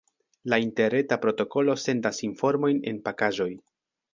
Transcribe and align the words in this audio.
La 0.53 0.57
interreta 0.63 1.17
protokolo 1.27 1.77
sendas 1.83 2.23
informojn 2.31 2.81
en 2.93 2.99
pakaĵoj. 3.11 3.51